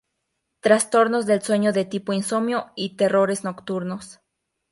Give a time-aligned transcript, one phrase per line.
[0.61, 4.19] Trastornos del sueño de tipo insomnio y terrores nocturnos.